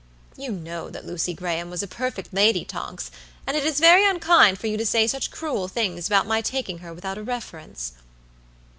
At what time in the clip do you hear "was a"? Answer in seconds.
1.69-1.87